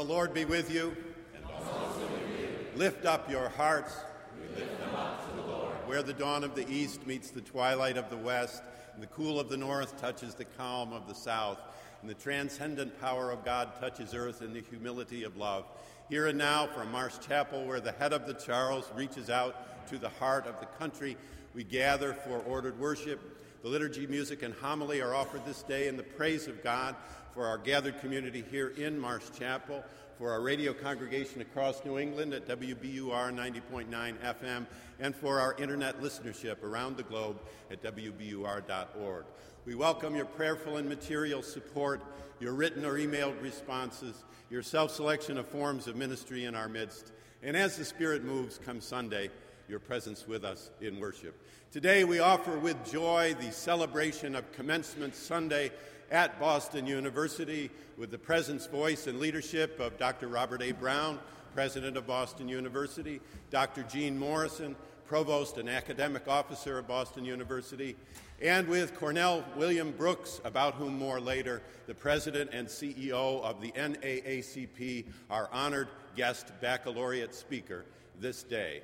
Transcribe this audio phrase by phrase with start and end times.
[0.00, 0.96] The Lord be with you.
[1.36, 2.48] And also with you.
[2.74, 3.94] Lift up your hearts.
[4.40, 5.74] We lift them up to the Lord.
[5.84, 8.62] Where the dawn of the east meets the twilight of the west,
[8.94, 11.58] and the cool of the north touches the calm of the south,
[12.00, 15.66] and the transcendent power of God touches earth in the humility of love.
[16.08, 19.98] Here and now, from Marsh Chapel, where the head of the Charles reaches out to
[19.98, 21.18] the heart of the country,
[21.54, 23.20] we gather for ordered worship.
[23.62, 26.96] The liturgy, music, and homily are offered this day in the praise of God
[27.34, 29.84] for our gathered community here in Marsh Chapel,
[30.18, 34.66] for our radio congregation across New England at WBUR 90.9 FM,
[34.98, 39.24] and for our internet listenership around the globe at WBUR.org.
[39.64, 42.02] We welcome your prayerful and material support,
[42.40, 47.12] your written or emailed responses, your self selection of forms of ministry in our midst.
[47.42, 49.30] And as the Spirit moves come Sunday,
[49.68, 51.40] your presence with us in worship.
[51.70, 55.70] Today, we offer with joy the celebration of Commencement Sunday
[56.10, 60.28] at Boston University with the presence, voice, and leadership of Dr.
[60.28, 60.72] Robert A.
[60.72, 61.18] Brown,
[61.54, 63.82] President of Boston University, Dr.
[63.84, 67.96] Jean Morrison, Provost and Academic Officer of Boston University,
[68.40, 73.72] and with Cornell William Brooks, about whom more later, the President and CEO of the
[73.72, 77.84] NAACP, our honored guest baccalaureate speaker
[78.20, 78.82] this day.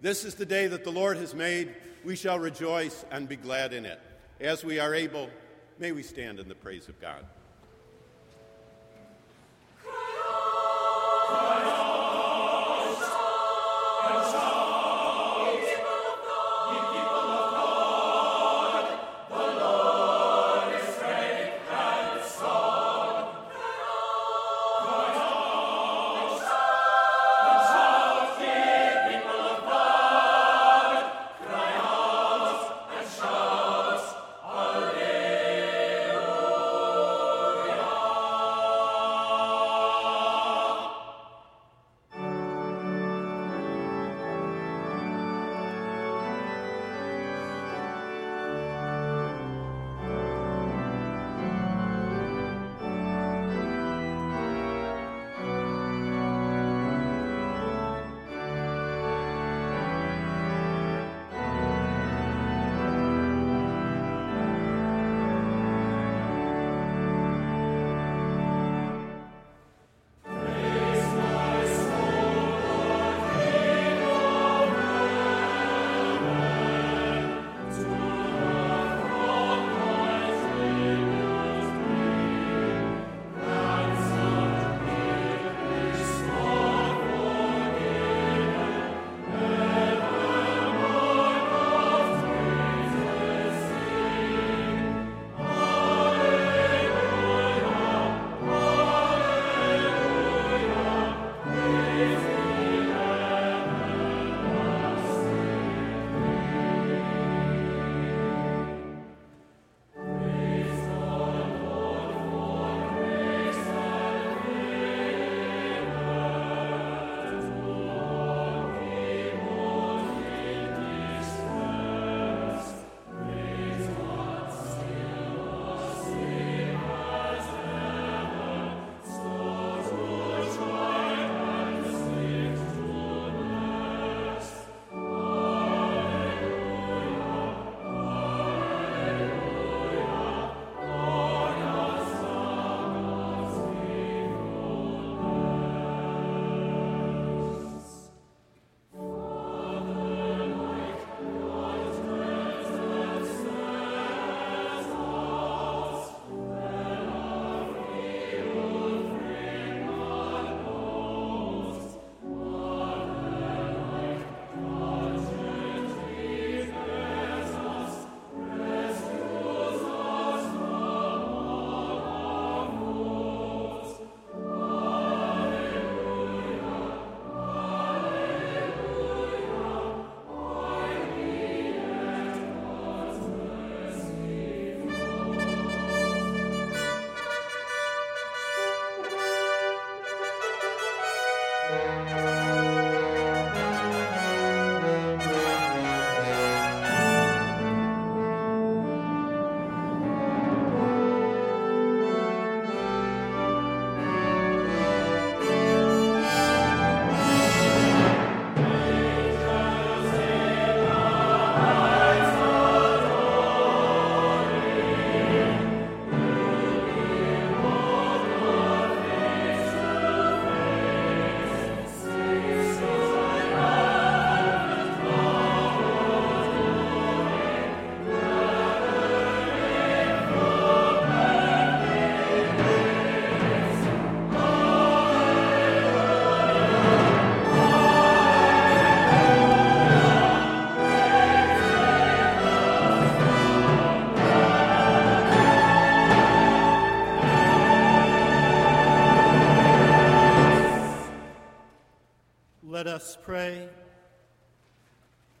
[0.00, 1.74] This is the day that the Lord has made.
[2.04, 4.00] We shall rejoice and be glad in it.
[4.40, 5.30] As we are able,
[5.80, 7.24] may we stand in the praise of God.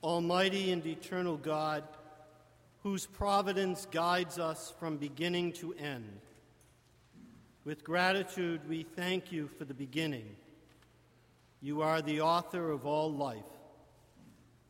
[0.02, 1.84] Almighty and eternal God,
[2.82, 6.20] whose providence guides us from beginning to end,
[7.64, 10.36] with gratitude we thank you for the beginning.
[11.60, 13.44] You are the author of all life.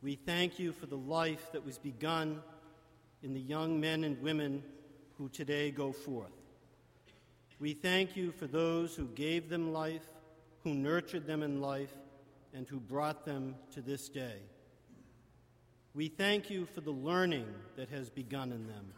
[0.01, 2.41] We thank you for the life that was begun
[3.23, 4.63] in the young men and women
[5.17, 6.31] who today go forth.
[7.59, 10.07] We thank you for those who gave them life,
[10.63, 11.93] who nurtured them in life,
[12.53, 14.39] and who brought them to this day.
[15.93, 18.93] We thank you for the learning that has begun in them.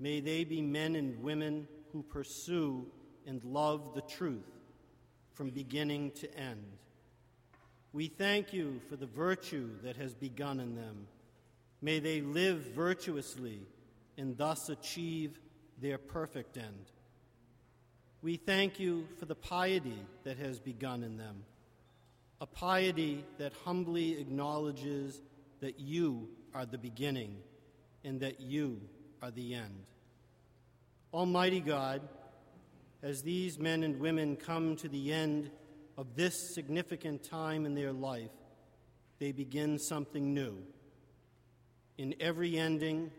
[0.00, 2.86] May they be men and women who pursue
[3.26, 4.50] and love the truth
[5.34, 6.64] from beginning to end.
[7.92, 11.06] We thank you for the virtue that has begun in them.
[11.80, 13.60] May they live virtuously
[14.18, 15.38] and thus achieve
[15.80, 16.90] their perfect end.
[18.22, 21.44] We thank you for the piety that has begun in them
[22.40, 25.20] a piety that humbly acknowledges
[25.60, 27.36] that you are the beginning
[28.04, 28.80] and that you
[29.22, 29.84] are the end.
[31.12, 32.02] Almighty God,
[33.02, 35.50] as these men and women come to the end
[35.96, 38.30] of this significant time in their life,
[39.18, 40.56] they begin something new.
[41.98, 43.10] In every ending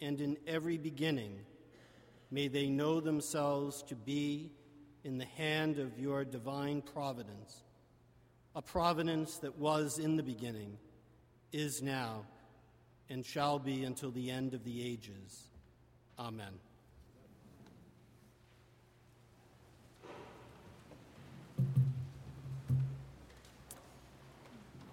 [0.00, 1.38] and in every beginning,
[2.30, 4.50] may they know themselves to be
[5.04, 7.62] in the hand of your divine providence
[8.56, 10.78] a providence that was in the beginning,
[11.52, 12.24] is now,
[13.08, 15.44] and shall be until the end of the ages.
[16.18, 16.52] Amen.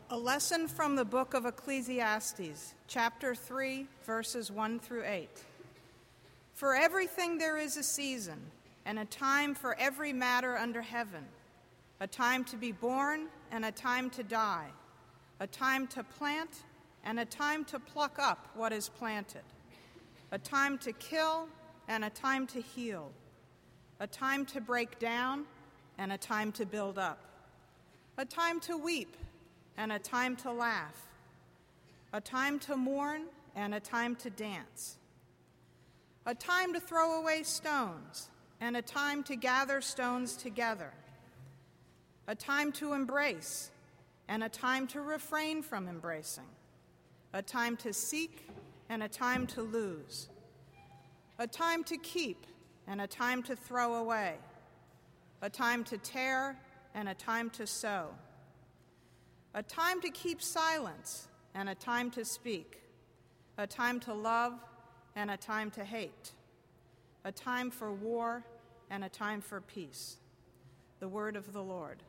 [0.10, 5.28] A lesson from the book of Ecclesiastes, chapter 3, verses 1 through 8.
[6.54, 8.40] For everything there is a season,
[8.86, 11.26] and a time for every matter under heaven
[12.00, 14.68] a time to be born and a time to die,
[15.40, 16.64] a time to plant
[17.04, 19.44] and a time to pluck up what is planted,
[20.32, 21.48] a time to kill
[21.88, 23.12] and a time to heal,
[24.00, 25.46] a time to break down
[25.98, 27.20] and a time to build up,
[28.18, 29.16] a time to weep
[29.78, 31.08] and a time to laugh,
[32.14, 33.24] a time to mourn
[33.56, 34.98] and a time to dance,
[36.26, 38.30] a time to throw away stones
[38.62, 40.94] and a time to gather stones together
[42.28, 43.70] a time to embrace
[44.28, 46.48] and a time to refrain from embracing,
[47.34, 48.48] a time to seek
[48.90, 50.30] and a time to lose,
[51.40, 52.46] a time to keep
[52.88, 54.36] and a time to throw away,
[55.42, 56.58] a time to tear
[56.94, 58.08] and a time to sow,
[59.54, 62.82] a time to keep silence and a time to speak,
[63.58, 64.54] a time to love
[65.16, 66.32] and a time to hate,
[67.24, 68.44] a time for war
[68.90, 70.18] and a time for peace.
[71.00, 72.04] The word of the Lord.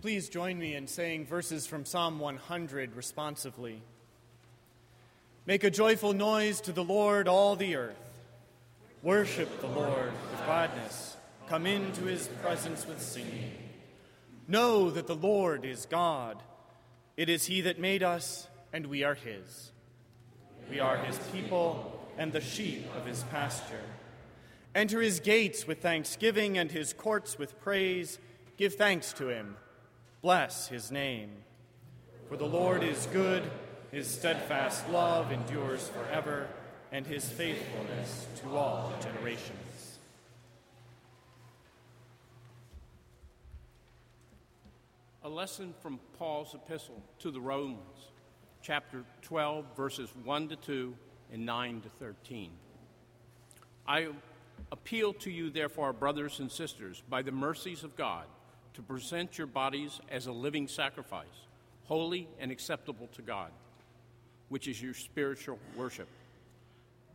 [0.00, 3.82] Please join me in saying verses from Psalm 100 responsively.
[5.44, 8.18] Make a joyful noise to the Lord, all the earth.
[9.02, 11.18] Worship the Lord with gladness.
[11.48, 13.52] Come into his presence with singing.
[14.48, 16.42] Know that the Lord is God.
[17.18, 19.70] It is he that made us, and we are his.
[20.70, 23.84] We are his people and the sheep of his pasture.
[24.74, 28.18] Enter his gates with thanksgiving and his courts with praise.
[28.56, 29.56] Give thanks to him.
[30.22, 31.30] Bless his name.
[32.28, 33.42] For the Lord is good,
[33.90, 36.46] his steadfast love endures forever,
[36.92, 39.98] and his faithfulness to all generations.
[45.22, 48.10] A lesson from Paul's epistle to the Romans,
[48.60, 50.94] chapter 12, verses 1 to 2
[51.32, 52.50] and 9 to 13.
[53.88, 54.08] I
[54.70, 58.26] appeal to you, therefore, brothers and sisters, by the mercies of God
[58.74, 61.26] to present your bodies as a living sacrifice,
[61.84, 63.50] holy and acceptable to God,
[64.48, 66.08] which is your spiritual worship.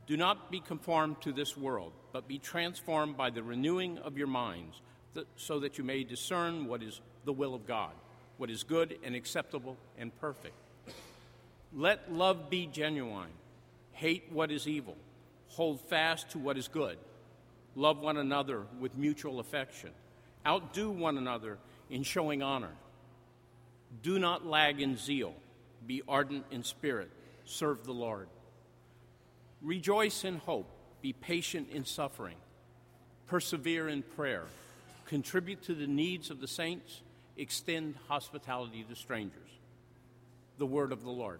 [0.07, 4.27] Do not be conformed to this world, but be transformed by the renewing of your
[4.27, 4.81] minds,
[5.37, 7.91] so that you may discern what is the will of God,
[8.37, 10.55] what is good and acceptable and perfect.
[11.73, 13.29] Let love be genuine.
[13.93, 14.97] Hate what is evil.
[15.49, 16.97] Hold fast to what is good.
[17.75, 19.91] Love one another with mutual affection
[20.45, 21.57] Outdo one another
[21.89, 22.71] in showing honor.
[24.03, 25.33] Do not lag in zeal.
[25.85, 27.09] Be ardent in spirit.
[27.45, 28.27] Serve the Lord.
[29.61, 30.69] Rejoice in hope.
[31.01, 32.37] Be patient in suffering.
[33.27, 34.43] Persevere in prayer.
[35.05, 37.01] Contribute to the needs of the saints.
[37.37, 39.49] Extend hospitality to strangers.
[40.57, 41.39] The word of the Lord.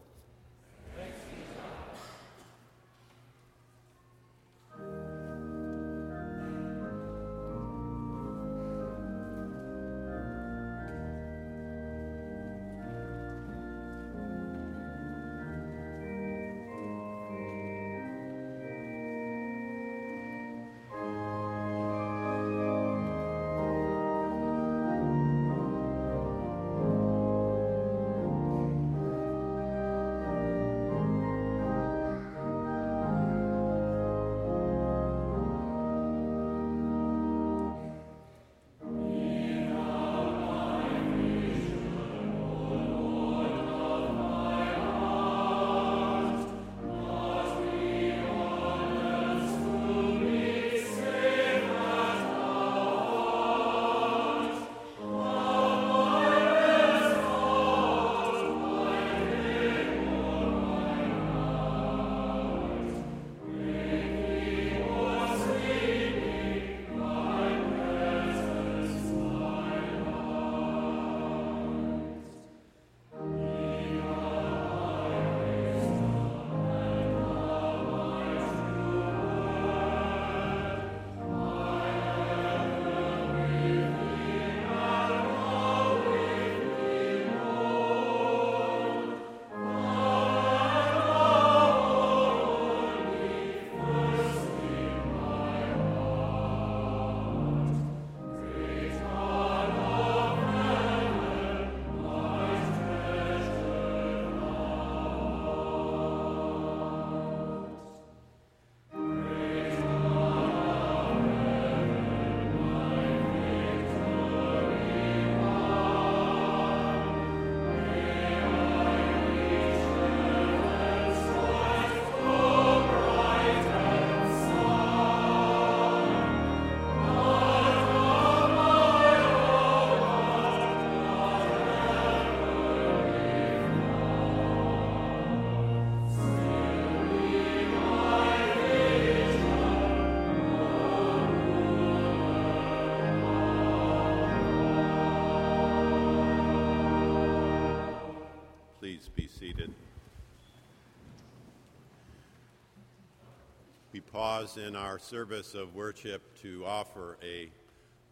[154.35, 157.49] Pause in our service of worship to offer a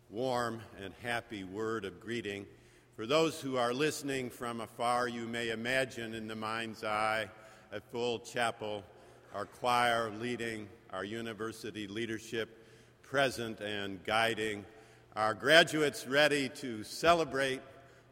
[0.10, 2.46] warm and happy word of greeting.
[2.96, 7.28] For those who are listening from afar, you may imagine in the mind's eye
[7.74, 8.86] a full chapel,
[9.34, 12.70] our choir leading, our university leadership
[13.02, 14.64] present and guiding,
[15.18, 17.60] our graduates ready to celebrate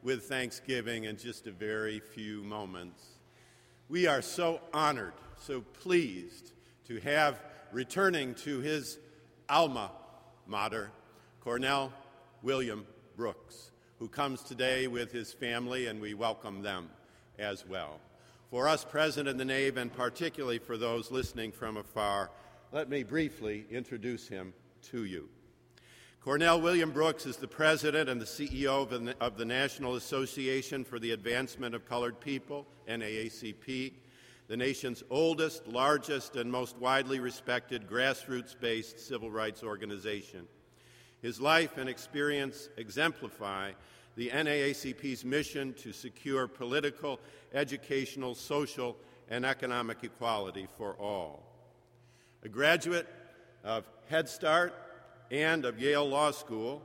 [0.04, 3.06] with Thanksgiving in just a very few moments.
[3.88, 6.52] We are so honored, so pleased
[6.88, 7.40] to have
[7.72, 8.98] returning to his
[9.50, 9.92] alma
[10.46, 10.92] mater,
[11.42, 11.94] Cornell
[12.42, 16.90] William Brooks, who comes today with his family, and we welcome them
[17.40, 18.00] as well.
[18.50, 22.32] For us present in the nave, and particularly for those listening from afar,
[22.72, 24.54] let me briefly introduce him
[24.90, 25.30] to you.
[26.22, 30.84] Cornell William Brooks is the president and the CEO of the, of the National Association
[30.84, 33.94] for the Advancement of Colored People, NAACP,
[34.52, 40.46] the nation's oldest, largest, and most widely respected grassroots based civil rights organization.
[41.22, 43.72] His life and experience exemplify
[44.18, 47.22] the NAACP's mission to secure political,
[47.54, 48.98] educational, social,
[49.30, 51.44] and economic equality for all.
[52.44, 53.08] A graduate
[53.64, 54.74] of Head Start
[55.32, 56.82] and of Yale Law School,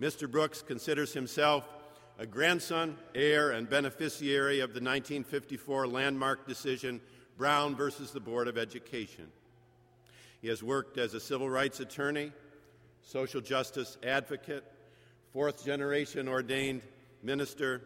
[0.00, 0.30] Mr.
[0.30, 1.66] Brooks considers himself
[2.20, 7.00] a grandson, heir, and beneficiary of the 1954 landmark decision
[7.38, 9.26] Brown versus the Board of Education.
[10.42, 12.30] He has worked as a civil rights attorney,
[13.02, 14.62] social justice advocate,
[15.32, 16.82] fourth generation ordained
[17.22, 17.80] minister,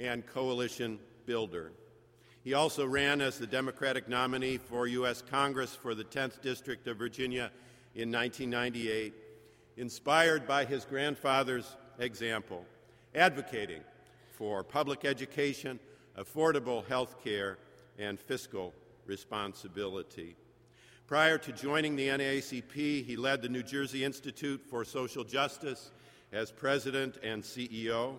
[0.00, 1.70] and coalition builder.
[2.42, 5.22] He also ran as the Democratic nominee for U.S.
[5.22, 7.52] Congress for the 10th District of Virginia
[7.94, 9.14] in 1998
[9.76, 12.64] inspired by his grandfather's example,
[13.14, 13.82] advocating
[14.32, 15.78] for public education,
[16.18, 17.58] affordable health care,
[17.98, 18.74] and fiscal
[19.06, 20.36] responsibility.
[21.06, 25.90] Prior to joining the NAACP, he led the New Jersey Institute for Social Justice
[26.32, 28.16] as president and CEO.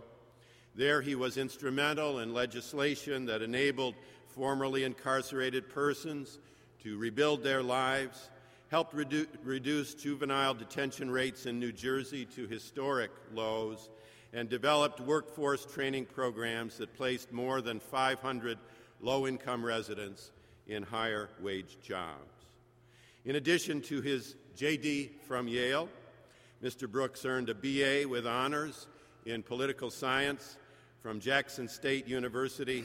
[0.76, 3.96] There, he was instrumental in legislation that enabled
[4.28, 6.40] formerly incarcerated persons
[6.84, 8.30] to rebuild their lives
[8.70, 13.90] helped redu- reduce juvenile detention rates in New Jersey to historic lows,
[14.34, 18.58] and developed workforce training programs that placed more than 500
[19.02, 20.32] low income residents
[20.68, 22.46] in higher wage jobs.
[23.26, 25.90] In addition to his JD from Yale,
[26.64, 26.90] Mr.
[26.90, 28.88] Brooks earned a BA with honors
[29.26, 30.58] in political science
[31.02, 32.84] from Jackson State University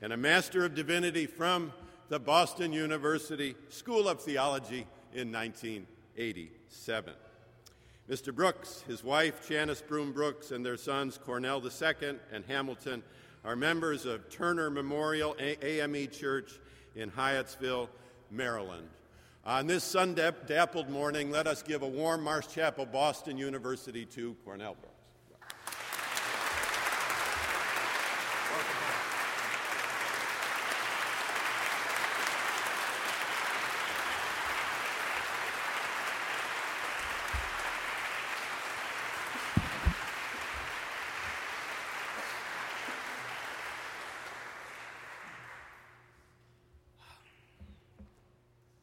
[0.00, 1.72] and a Master of Divinity from
[2.08, 7.14] the Boston University School of Theology in 1987.
[8.08, 8.34] Mr.
[8.34, 13.02] Brooks, his wife, Janice Broom Brooks, and their sons, Cornell II and Hamilton,
[13.44, 16.58] are members of Turner Memorial AME Church
[16.96, 17.88] in Hyattsville,
[18.30, 18.88] Maryland.
[19.44, 24.34] On this sun dappled morning, let us give a warm Marsh Chapel Boston University to
[24.42, 24.76] Cornell.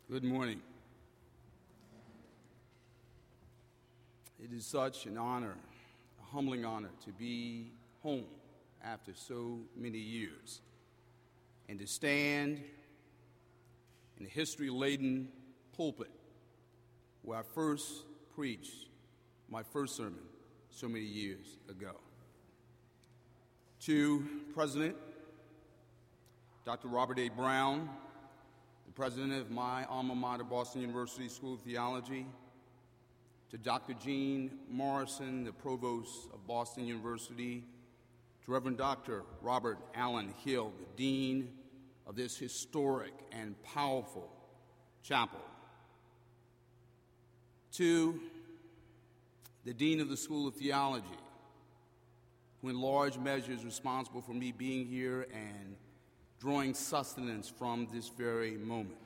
[0.08, 0.62] Good morning.
[4.39, 5.56] It is such an honor,
[6.22, 7.72] a humbling honor, to be
[8.04, 8.26] home
[8.84, 10.62] after so many years
[11.68, 12.62] and to stand
[14.20, 15.30] in a history laden
[15.76, 16.12] pulpit
[17.24, 18.04] where I first
[18.36, 18.89] preached
[19.50, 20.22] my first sermon
[20.70, 21.94] so many years ago.
[23.86, 24.98] To President
[26.63, 26.89] Dr.
[26.89, 27.30] Robert A.
[27.30, 27.89] Brown,
[28.96, 32.26] president of my alma mater, Boston University School of Theology,
[33.52, 33.94] to Dr.
[33.94, 37.66] Jean Morrison, the provost of Boston University,
[38.46, 39.24] to Reverend Dr.
[39.42, 41.50] Robert Allan Hill, the dean
[42.08, 44.30] of this historic and powerful
[45.04, 45.42] chapel,
[47.74, 48.18] to
[49.66, 51.06] the dean of the School of Theology,
[52.62, 55.76] who in large measure is responsible for me being here and
[56.39, 58.98] drawing sustenance from this very moment.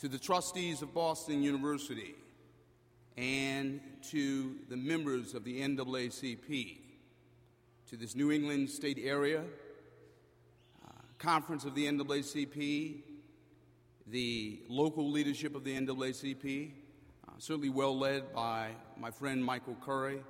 [0.00, 2.14] To the trustees of Boston University
[3.16, 6.78] and to the members of the NAACP,
[7.88, 13.02] to this New England State Area uh, Conference of the NAACP,
[14.06, 16.70] the local leadership of the NAACP,
[17.28, 20.22] uh, certainly well led by my friend Michael Curry,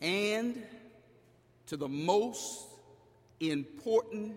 [0.00, 0.62] and
[1.66, 2.68] to the most
[3.40, 4.36] important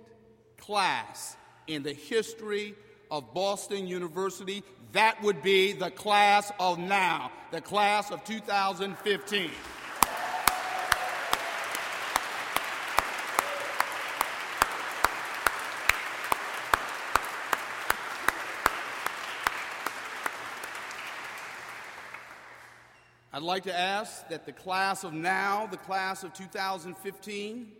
[0.62, 1.36] class
[1.67, 2.76] in the history
[3.10, 9.52] of Boston University, that would be the class of now, the class of 2015.
[23.34, 27.71] I'd like to ask that the class of now, the class of 2015,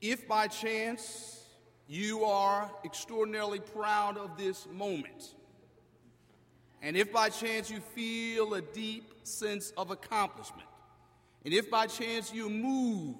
[0.00, 1.43] if by chance
[1.88, 5.34] you are extraordinarily proud of this moment.
[6.82, 10.68] And if by chance you feel a deep sense of accomplishment,
[11.44, 13.18] and if by chance you're moved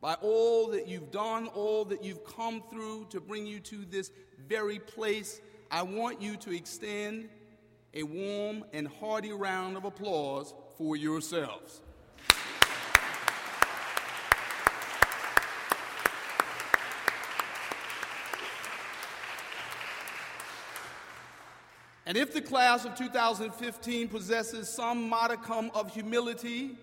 [0.00, 4.10] by all that you've done, all that you've come through to bring you to this
[4.46, 5.40] very place,
[5.70, 7.28] I want you to extend
[7.94, 11.80] a warm and hearty round of applause for yourselves.
[22.06, 26.76] And if the class of 2015 possesses some modicum of humility,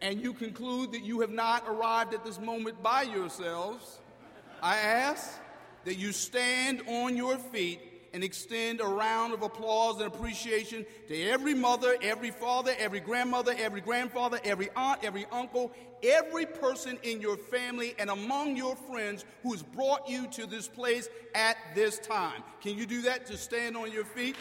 [0.00, 3.98] and you conclude that you have not arrived at this moment by yourselves,
[4.62, 5.38] I ask
[5.84, 7.80] that you stand on your feet
[8.14, 13.54] and extend a round of applause and appreciation to every mother, every father, every grandmother,
[13.58, 15.72] every grandfather, every aunt, every uncle,
[16.02, 20.68] every person in your family and among your friends who has brought you to this
[20.68, 22.42] place at this time.
[22.62, 24.36] Can you do that to stand on your feet?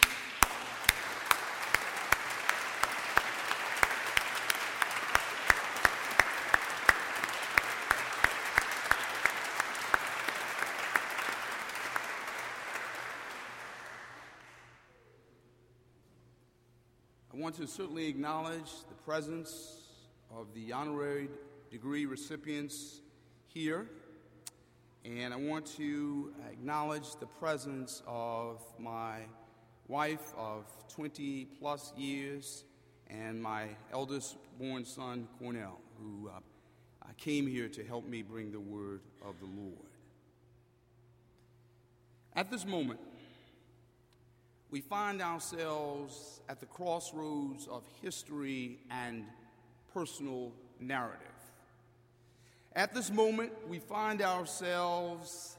[17.44, 19.82] Want to certainly acknowledge the presence
[20.32, 21.28] of the honorary
[21.70, 23.02] degree recipients
[23.48, 23.90] here.
[25.04, 29.24] And I want to acknowledge the presence of my
[29.90, 32.64] wife of 20 plus years
[33.10, 36.40] and my eldest born son, Cornell, who uh,
[37.18, 39.90] came here to help me bring the word of the Lord.
[42.38, 43.02] At this moment,
[44.74, 49.24] we find ourselves at the crossroads of history and
[49.94, 51.28] personal narrative.
[52.76, 55.58] At this moment, we find ourselves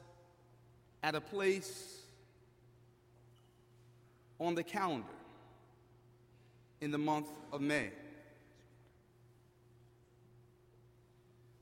[1.05, 2.03] at a place
[4.40, 5.07] on the calendar
[6.81, 7.90] in the month of May.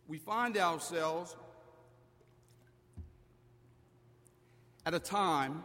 [0.08, 1.36] We find ourselves
[4.86, 5.64] at a time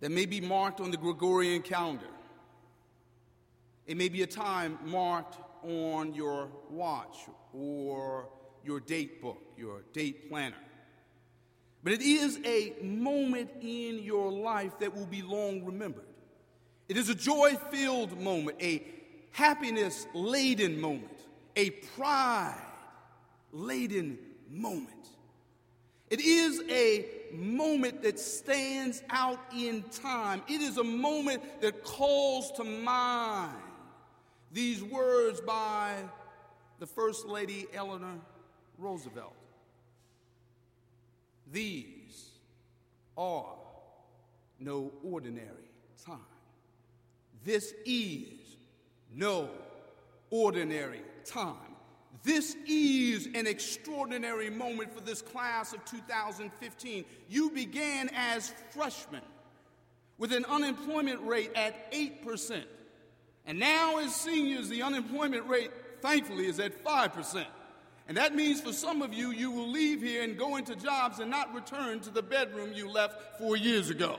[0.00, 2.06] that may be marked on the Gregorian calendar.
[3.86, 7.18] It may be a time marked on your watch
[7.52, 8.28] or
[8.64, 10.56] your date book, your date planner.
[11.82, 16.04] But it is a moment in your life that will be long remembered.
[16.88, 18.82] It is a joy filled moment, a
[19.32, 21.18] happiness laden moment,
[21.56, 22.60] a pride
[23.52, 24.18] laden
[24.50, 25.08] moment.
[26.10, 30.42] It is a moment that stands out in time.
[30.48, 33.56] It is a moment that calls to mind
[34.52, 35.96] these words by
[36.78, 38.18] the First Lady Eleanor
[38.78, 39.36] Roosevelt.
[41.52, 42.30] These
[43.16, 43.56] are
[44.58, 45.70] no ordinary
[46.04, 46.18] time.
[47.44, 48.56] This is
[49.14, 49.48] no
[50.30, 51.69] ordinary time.
[52.22, 57.04] This is an extraordinary moment for this class of 2015.
[57.28, 59.22] You began as freshmen
[60.18, 62.62] with an unemployment rate at 8%.
[63.46, 65.70] And now, as seniors, the unemployment rate,
[66.02, 67.46] thankfully, is at 5%.
[68.06, 71.20] And that means for some of you, you will leave here and go into jobs
[71.20, 74.18] and not return to the bedroom you left four years ago.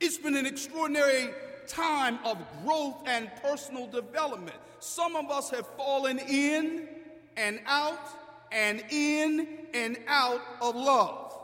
[0.00, 1.30] It's been an extraordinary
[1.70, 4.56] time of growth and personal development.
[4.80, 6.88] Some of us have fallen in
[7.36, 8.08] and out
[8.52, 11.34] and in and out of love.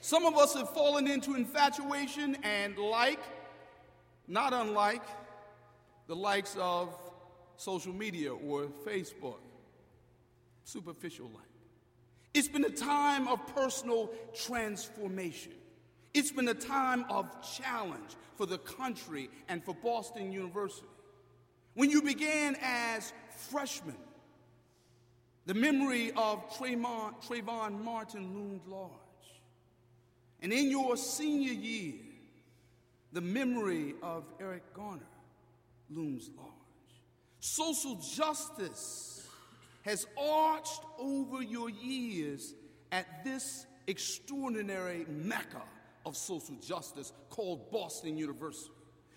[0.00, 3.20] Some of us have fallen into infatuation and like,
[4.26, 5.04] not unlike
[6.06, 6.96] the likes of
[7.56, 9.40] social media or Facebook,
[10.64, 11.44] superficial like.
[12.32, 15.52] It's been a time of personal transformation.
[16.12, 20.86] It's been a time of challenge for the country and for Boston University.
[21.74, 23.12] When you began as
[23.50, 23.96] freshmen,
[25.46, 28.90] the memory of Trayvon, Trayvon Martin loomed large.
[30.42, 31.94] And in your senior year,
[33.12, 35.02] the memory of Eric Garner
[35.90, 36.50] looms large.
[37.40, 39.26] Social justice
[39.82, 42.54] has arched over your years
[42.92, 45.62] at this extraordinary mecca
[46.04, 48.70] of social justice called Boston University.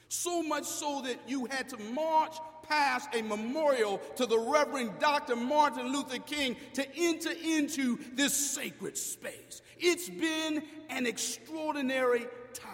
[0.09, 2.35] So much so that you had to march
[2.69, 5.35] past a memorial to the Reverend Dr.
[5.35, 9.61] Martin Luther King to enter into this sacred space.
[9.79, 12.69] It's been an extraordinary time.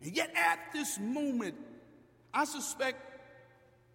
[0.00, 1.56] And yet, at this moment,
[2.32, 3.05] I suspect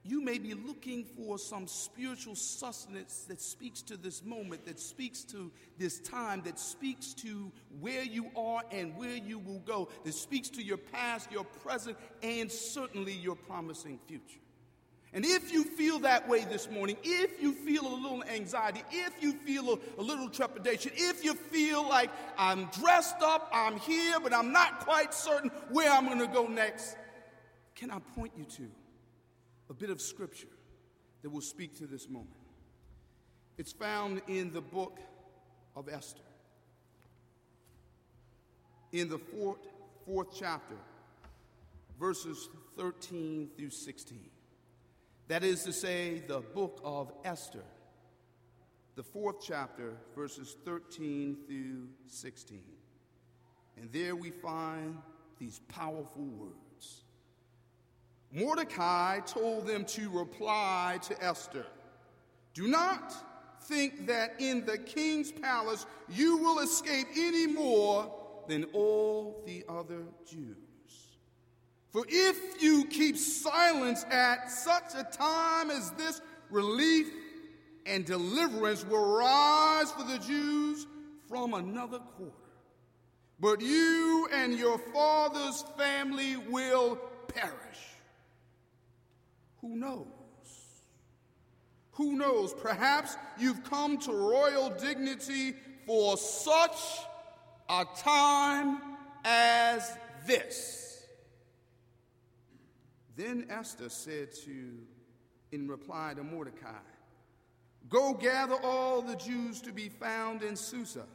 [0.03, 5.23] you may be looking for some spiritual sustenance that speaks to this moment, that speaks
[5.25, 10.13] to this time, that speaks to where you are and where you will go, that
[10.13, 14.39] speaks to your past, your present, and certainly your promising future.
[15.13, 19.21] And if you feel that way this morning, if you feel a little anxiety, if
[19.21, 24.19] you feel a, a, little trepidation, if you feel like I'm dressed up, I'm here,
[24.21, 26.95] but I'm not quite certain where I'm going to go next,
[27.75, 28.71] can I point you to
[29.71, 30.49] a bit of scripture
[31.21, 32.35] that will speak to this moment?
[33.57, 34.99] It's found in the book
[35.77, 36.19] of Esther,
[38.91, 39.59] in the fourth,
[40.05, 40.75] fourth chapter,
[41.97, 44.19] verses 13 through 16.
[45.29, 47.63] That is to say, the book of Esther,
[48.95, 52.61] the fourth chapter, verses 13 through 16.
[53.77, 54.97] And there we find
[55.39, 56.70] these powerful words.
[58.31, 61.65] Mordecai told them to reply to Esther
[62.53, 63.13] Do not
[63.63, 68.11] think that in the king's palace you will escape any more
[68.47, 70.57] than all the other Jews.
[71.91, 77.07] For if you keep silence at such a time as this, relief
[77.85, 80.87] and deliverance will rise for the Jews
[81.27, 82.31] from another quarter.
[83.39, 86.95] But you and your father's family will
[87.27, 87.51] perish.
[89.61, 90.07] Who knows?
[91.93, 92.53] Who knows?
[92.53, 95.53] Perhaps you've come to royal dignity
[95.85, 96.77] for such
[97.69, 98.79] a time
[99.23, 101.05] as this.
[103.15, 104.79] Then Esther said to,
[105.51, 106.69] in reply to Mordecai,
[107.89, 111.05] Go gather all the Jews to be found in Susa,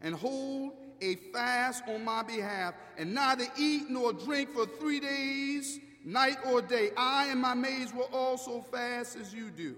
[0.00, 5.78] and hold a fast on my behalf, and neither eat nor drink for three days,
[6.04, 6.90] night or day.
[6.96, 9.76] I and my maids will also fast as you do.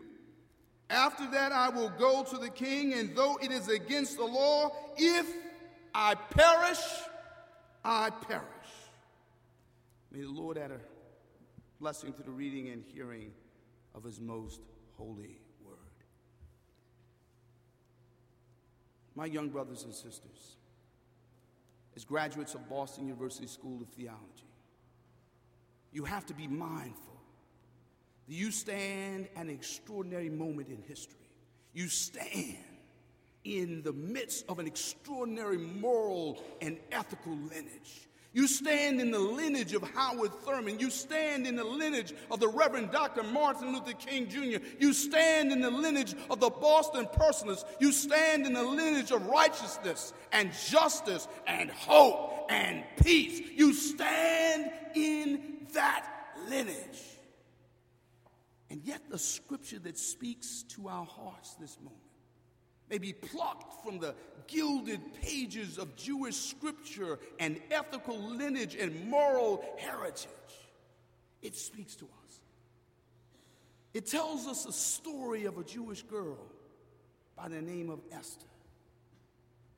[0.91, 4.71] After that, I will go to the king, and though it is against the law,
[4.97, 5.27] if
[5.95, 6.85] I perish,
[7.85, 8.45] I perish.
[10.13, 10.79] May the Lord add a
[11.81, 13.33] blessing to the reading and hearing
[13.95, 14.61] of his most
[14.97, 15.77] holy word.
[19.15, 20.57] My young brothers and sisters,
[21.97, 24.46] as graduates of Boston University School of Theology,
[25.93, 27.07] you have to be mindful
[28.29, 31.17] you stand an extraordinary moment in history.
[31.73, 32.57] You stand
[33.45, 38.09] in the midst of an extraordinary moral and ethical lineage.
[38.37, 40.79] You stand in the lineage of Howard Thurman.
[40.79, 43.23] You stand in the lineage of the Reverend Dr.
[43.23, 44.63] Martin Luther King Jr.
[44.79, 47.65] You stand in the lineage of the Boston Personalists.
[47.81, 53.41] You stand in the lineage of righteousness and justice and hope and peace.
[53.55, 56.07] You stand in that
[56.47, 56.77] lineage.
[58.69, 62.06] And yet, the scripture that speaks to our hearts this moment
[62.89, 64.15] may be plucked from the
[64.47, 70.31] gilded pages of Jewish scripture and ethical lineage and moral heritage.
[71.43, 72.41] It speaks to us.
[73.93, 76.39] It tells us a story of a Jewish girl
[77.37, 78.47] by the name of Esther,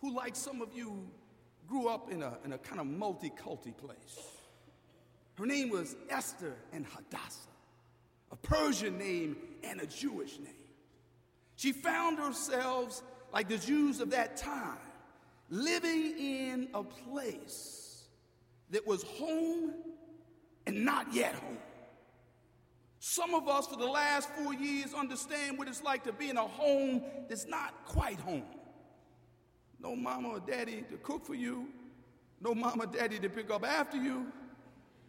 [0.00, 1.08] who, like some of you,
[1.68, 4.18] grew up in a, in a kind of multi-culti place.
[5.36, 7.50] Her name was Esther and Hadassah,
[8.32, 10.54] a Persian name and a Jewish name.
[11.58, 14.78] She found herself, like the Jews of that time,
[15.50, 18.04] living in a place
[18.70, 19.72] that was home
[20.68, 21.58] and not yet home.
[23.00, 26.36] Some of us, for the last four years, understand what it's like to be in
[26.36, 28.44] a home that's not quite home.
[29.80, 31.66] No mama or daddy to cook for you,
[32.40, 34.28] no mama or daddy to pick up after you,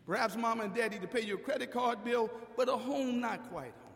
[0.08, 3.66] perhaps mama and daddy to pay your credit card bill, but a home not quite
[3.66, 3.94] home.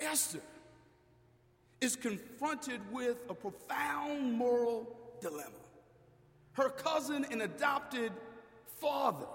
[0.00, 0.40] Esther
[1.84, 5.50] is confronted with a profound moral dilemma.
[6.52, 8.10] Her cousin and adopted
[8.80, 9.26] father,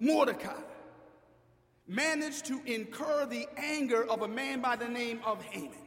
[0.00, 0.60] Mordecai,
[1.86, 5.86] managed to incur the anger of a man by the name of Haman.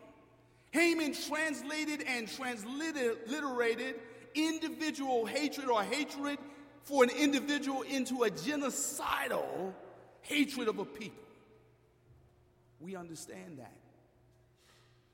[0.71, 3.95] Haman translated and transliterated
[4.35, 6.39] individual hatred or hatred
[6.83, 9.73] for an individual into a genocidal
[10.21, 11.23] hatred of a people.
[12.79, 13.75] We understand that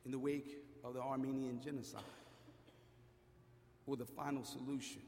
[0.06, 2.02] in the wake of the Armenian genocide,
[3.88, 5.02] or the final solution,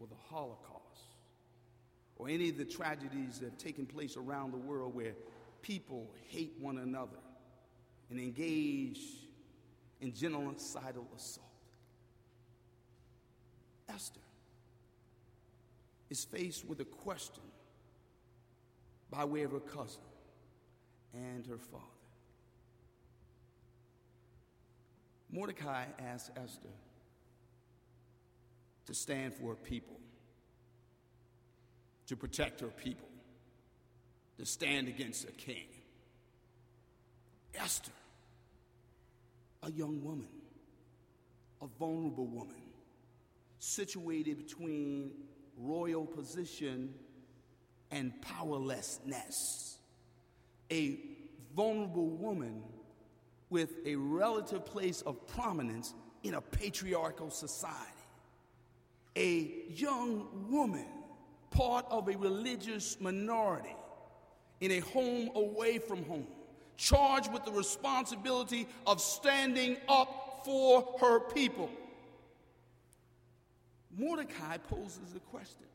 [0.00, 1.04] or the Holocaust,
[2.16, 5.12] or any of the tragedies that have taken place around the world where
[5.60, 7.18] people hate one another
[8.10, 9.00] and engage
[10.00, 11.44] in genocidal assault.
[13.88, 14.20] Esther
[16.08, 17.42] is faced with a question
[19.10, 20.00] by way of her cousin
[21.12, 21.97] and her father.
[25.30, 26.68] Mordecai asked Esther
[28.86, 29.98] to stand for her people,
[32.06, 33.08] to protect her people,
[34.38, 35.66] to stand against a king.
[37.54, 37.92] Esther,
[39.62, 40.28] a young woman,
[41.60, 42.62] a vulnerable woman,
[43.58, 45.10] situated between
[45.58, 46.94] royal position
[47.90, 49.78] and powerlessness.
[50.70, 50.98] A
[51.54, 52.62] vulnerable woman
[53.50, 57.92] with a relative place of prominence in a patriarchal society.
[59.16, 60.86] A young woman,
[61.50, 63.74] part of a religious minority,
[64.60, 66.26] in a home away from home,
[66.76, 71.70] charged with the responsibility of standing up for her people.
[73.96, 75.66] Mordecai poses the question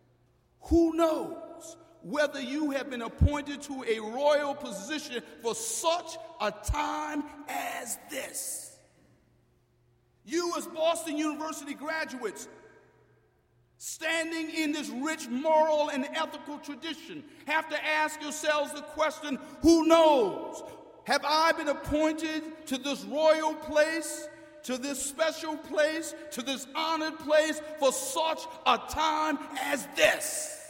[0.61, 7.23] Who knows whether you have been appointed to a royal position for such a time
[7.47, 8.77] as this?
[10.25, 12.47] You, as Boston University graduates,
[13.77, 19.85] standing in this rich moral and ethical tradition, have to ask yourselves the question who
[19.87, 20.63] knows?
[21.05, 24.27] Have I been appointed to this royal place
[24.63, 30.62] to this special place, to this honored place for such a time as this.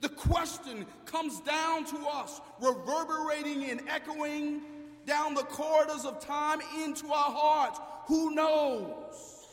[0.00, 4.62] The question comes down to us, reverberating and echoing
[5.06, 7.80] down the corridors of time into our hearts.
[8.06, 9.46] Who knows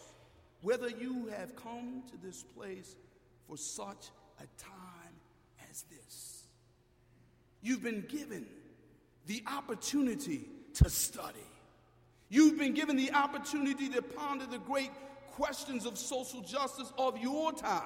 [0.61, 2.95] whether you have come to this place
[3.47, 5.13] for such a time
[5.71, 6.47] as this?
[7.61, 8.45] You've been given
[9.25, 11.39] the opportunity to study.
[12.29, 14.91] You've been given the opportunity to ponder the great
[15.31, 17.81] questions of social justice of your time.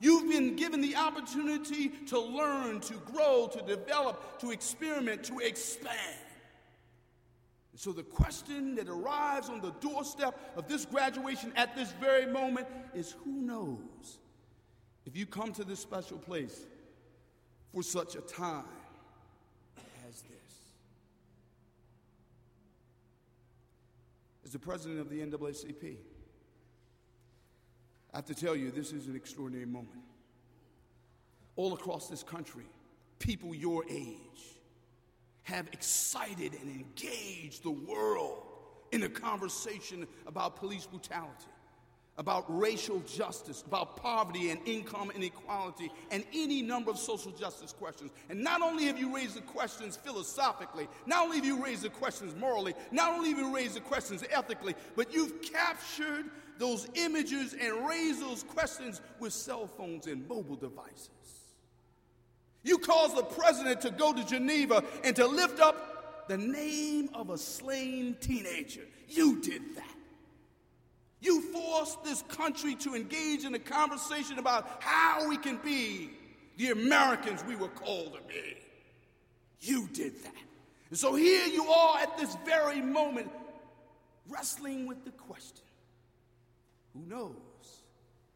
[0.00, 6.18] You've been given the opportunity to learn, to grow, to develop, to experiment, to expand.
[7.72, 12.26] And so, the question that arrives on the doorstep of this graduation at this very
[12.26, 14.18] moment is who knows
[15.04, 16.66] if you come to this special place
[17.72, 18.64] for such a time
[20.08, 20.54] as this?
[24.44, 25.96] As the president of the NAACP.
[28.18, 30.02] I have to tell you, this is an extraordinary moment.
[31.54, 32.64] All across this country,
[33.20, 34.58] people your age
[35.44, 38.42] have excited and engaged the world
[38.90, 41.46] in a conversation about police brutality
[42.18, 48.10] about racial justice, about poverty and income inequality, and any number of social justice questions.
[48.28, 51.90] And not only have you raised the questions philosophically, not only have you raised the
[51.90, 56.26] questions morally, not only have you raised the questions ethically, but you've captured
[56.58, 61.10] those images and raised those questions with cell phones and mobile devices.
[62.64, 67.30] You caused the president to go to Geneva and to lift up the name of
[67.30, 68.82] a slain teenager.
[69.08, 69.97] You did that.
[71.20, 76.10] You forced this country to engage in a conversation about how we can be
[76.56, 78.56] the Americans we were called to be.
[79.60, 80.34] You did that.
[80.90, 83.30] And so here you are at this very moment,
[84.28, 85.64] wrestling with the question
[86.94, 87.34] who knows?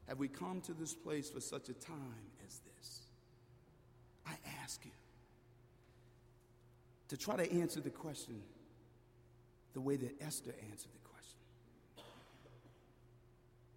[0.09, 3.01] Have we come to this place for such a time as this?
[4.27, 4.91] I ask you
[7.09, 8.43] to try to answer the question
[9.75, 11.02] the way that Esther answered it.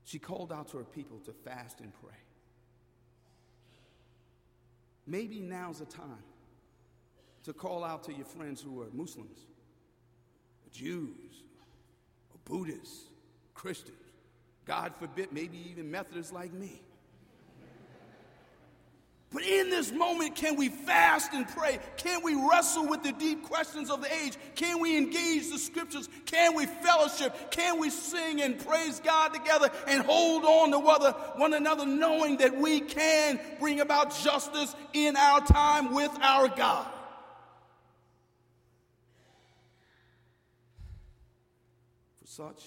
[0.06, 2.16] She called out to her people to fast and pray.
[5.08, 6.24] Maybe now's the time
[7.44, 9.38] to call out to your friends who are Muslims,
[10.66, 11.44] or Jews,
[12.32, 13.10] or Buddhists,
[13.54, 13.98] Christians,
[14.66, 16.82] God forbid, maybe even Methodists like me.
[19.36, 21.80] But in this moment, can we fast and pray?
[21.98, 24.38] Can we wrestle with the deep questions of the age?
[24.56, 26.08] Can we engage the scriptures?
[26.26, 27.52] Can we fellowship?
[27.52, 32.56] Can we sing and praise God together and hold on to one another, knowing that
[32.56, 36.88] we can bring about justice in our time with our God?
[42.22, 42.64] For such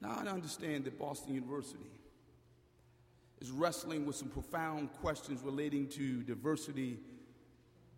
[0.00, 1.90] Now, I understand that Boston University
[3.40, 6.98] is wrestling with some profound questions relating to diversity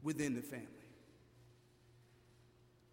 [0.02, 0.66] within the family.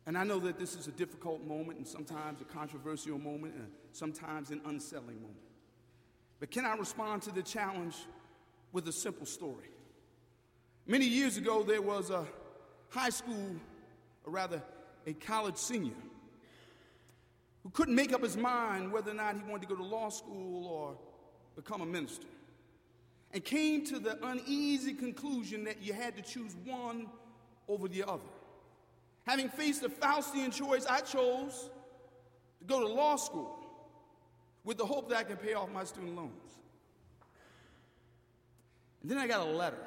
[0.05, 3.68] And I know that this is a difficult moment and sometimes a controversial moment and
[3.91, 5.38] sometimes an unsettling moment.
[6.39, 7.95] But can I respond to the challenge
[8.72, 9.70] with a simple story?
[10.88, 12.26] Many years ago, there was a
[12.89, 13.55] high school,
[14.26, 14.64] or rather,
[15.05, 15.93] a college senior
[17.70, 20.09] who couldn't make up his mind whether or not he wanted to go to law
[20.09, 20.97] school or
[21.55, 22.26] become a minister.
[23.32, 27.05] and came to the uneasy conclusion that you had to choose one
[27.67, 28.24] over the other.
[29.28, 31.70] Having faced a Faustian choice, I chose
[32.57, 33.55] to go to law school
[34.63, 36.32] with the hope that I can pay off my student loans.
[39.03, 39.86] And then I got a letter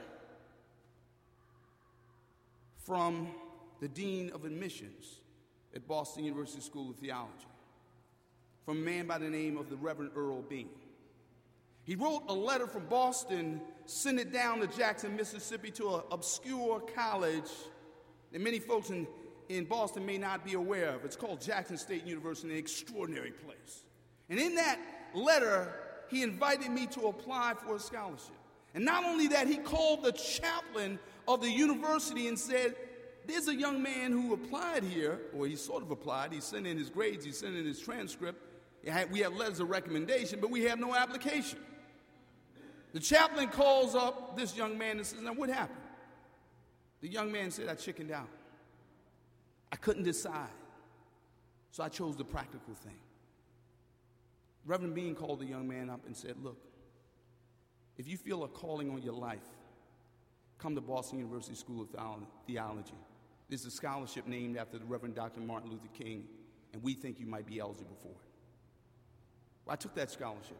[2.87, 3.27] from
[3.81, 5.19] the Dean of Admissions
[5.75, 7.47] at Boston University School of Theology,
[8.65, 10.69] from a man by the name of the Reverend Earl Bean.
[11.85, 16.81] He wrote a letter from Boston, sent it down to Jackson, Mississippi, to an obscure
[16.95, 17.51] college
[18.31, 19.07] that many folks in,
[19.49, 21.05] in Boston may not be aware of.
[21.05, 23.85] It's called Jackson State University, an extraordinary place.
[24.31, 24.79] And in that
[25.13, 25.75] letter,
[26.09, 28.37] he invited me to apply for a scholarship.
[28.75, 32.75] And not only that, he called the chaplain of the university and said,
[33.27, 36.33] There's a young man who applied here, or he sort of applied.
[36.33, 38.52] He sent in his grades, he sent in his transcript.
[38.85, 41.59] We have letters of recommendation, but we have no application.
[42.93, 45.79] The chaplain calls up this young man and says, Now, what happened?
[47.01, 48.29] The young man said, I chickened out.
[49.71, 50.51] I couldn't decide.
[51.71, 52.99] So I chose the practical thing.
[54.67, 56.59] Reverend Bean called the young man up and said, Look,
[57.97, 59.41] if you feel a calling on your life,
[60.59, 61.89] come to Boston University School of
[62.47, 62.95] Theology.
[63.49, 65.41] There's a scholarship named after the Reverend Dr.
[65.41, 66.25] Martin Luther King,
[66.73, 68.32] and we think you might be eligible for it.
[69.69, 70.59] I took that scholarship.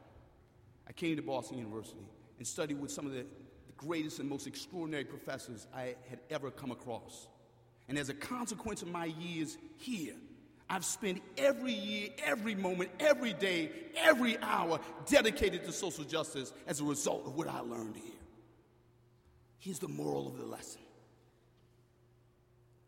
[0.89, 2.07] I came to Boston University
[2.39, 6.51] and studied with some of the, the greatest and most extraordinary professors I had ever
[6.51, 7.29] come across.
[7.89, 10.15] And as a consequence of my years here,
[10.71, 16.81] I've spent every year, every moment, every day, every hour dedicated to social justice as
[16.81, 18.15] a result of what I learned here.
[19.59, 20.81] Here's the moral of the lesson.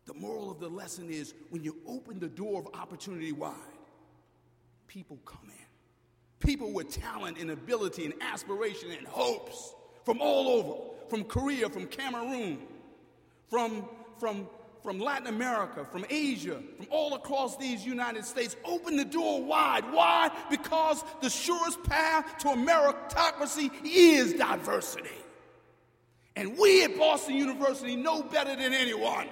[0.05, 3.53] The moral of the lesson is when you open the door of opportunity wide,
[4.87, 5.64] people come in
[6.39, 9.73] people with talent and ability and aspiration and hopes
[10.03, 12.59] from all over from Korea, from Cameroon,
[13.49, 13.85] from,
[14.19, 14.47] from,
[14.83, 18.55] from Latin America, from Asia, from all across these United States.
[18.65, 19.83] Open the door wide.
[19.91, 20.31] Why?
[20.49, 25.09] Because the surest path to meritocracy is diversity.
[26.35, 29.27] And we at Boston University know better than anyone.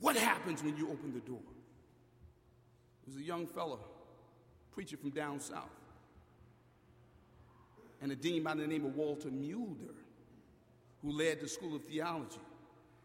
[0.00, 1.38] What happens when you open the door?
[3.06, 3.78] There's a young fellow
[4.72, 5.70] preacher from down south,
[8.00, 9.94] and a dean by the name of Walter Muelder,
[11.02, 12.40] who led the School of Theology.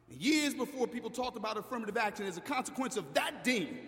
[0.10, 3.80] And years before people talked about affirmative action, as a consequence of that dean,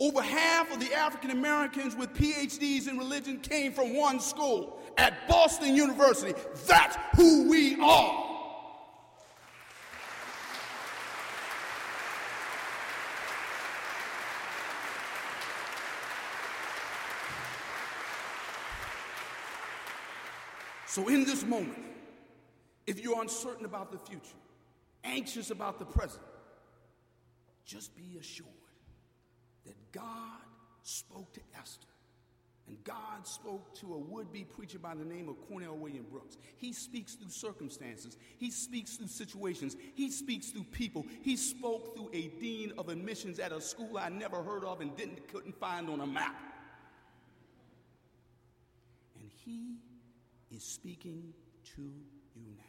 [0.00, 5.28] over half of the African Americans with PhDs in religion came from one school at
[5.28, 6.32] Boston University.
[6.66, 8.29] That's who we are.
[20.90, 21.78] So, in this moment,
[22.84, 24.34] if you're uncertain about the future,
[25.04, 26.24] anxious about the present,
[27.64, 28.48] just be assured
[29.64, 30.40] that God
[30.82, 31.86] spoke to Esther.
[32.66, 36.36] And God spoke to a would be preacher by the name of Cornell William Brooks.
[36.56, 41.06] He speaks through circumstances, he speaks through situations, he speaks through people.
[41.22, 44.96] He spoke through a dean of admissions at a school I never heard of and
[44.96, 46.34] didn't, couldn't find on a map.
[49.20, 49.76] And he
[50.54, 51.32] is speaking
[51.76, 52.64] to you now.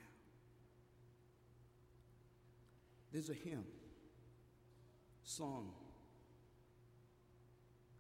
[3.12, 3.66] There's a hymn
[5.24, 5.72] sung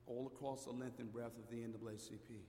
[0.07, 2.41] all across the length and breadth of the NAACP.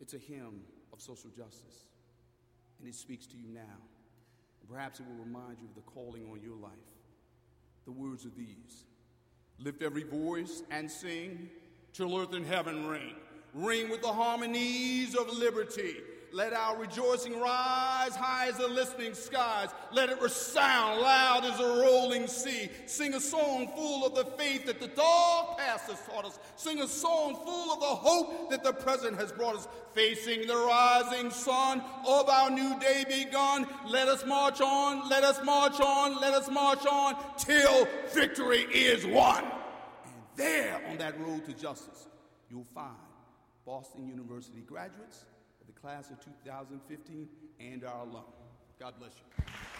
[0.00, 1.86] It's a hymn of social justice,
[2.78, 3.78] and it speaks to you now.
[4.70, 6.72] Perhaps it will remind you of the calling on your life.
[7.84, 8.86] The words are these
[9.58, 11.48] Lift every voice and sing
[11.92, 13.14] till earth and heaven ring
[13.54, 15.96] ring with the harmonies of liberty.
[16.32, 19.68] Let our rejoicing rise high as the listening skies.
[19.92, 22.70] Let it resound loud as a rolling sea.
[22.86, 26.38] Sing a song full of the faith that the dark past has taught us.
[26.56, 29.68] Sing a song full of the hope that the present has brought us.
[29.92, 33.66] Facing the rising sun of our new day begun.
[33.86, 39.06] Let us march on, let us march on, let us march on till victory is
[39.06, 39.44] won.
[39.44, 42.06] And there on that road to justice,
[42.50, 42.96] you'll find
[43.64, 45.24] Boston University graduates
[45.60, 47.28] of the class of 2015
[47.60, 48.24] and our alum.
[48.78, 49.71] God bless you.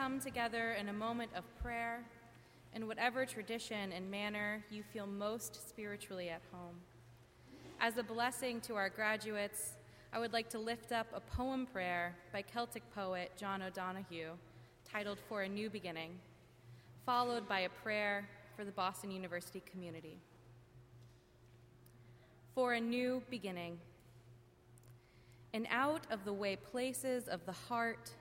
[0.00, 2.02] Come together in a moment of prayer
[2.74, 6.74] in whatever tradition and manner you feel most spiritually at home.
[7.78, 9.74] As a blessing to our graduates,
[10.10, 14.30] I would like to lift up a poem prayer by Celtic poet John O'Donohue
[14.90, 16.12] titled For a New Beginning,
[17.04, 18.26] followed by a prayer
[18.56, 20.16] for the Boston University community.
[22.54, 23.76] For a new beginning.
[25.52, 28.12] In out of the way places of the heart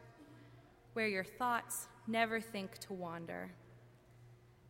[0.93, 3.51] where your thoughts never think to wander,